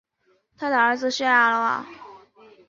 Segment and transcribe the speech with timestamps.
[0.57, 1.85] 他的儿子是亚拉瓦。